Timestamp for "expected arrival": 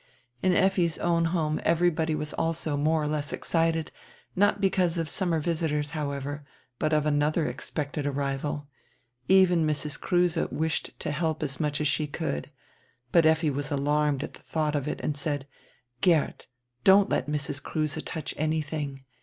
7.45-8.67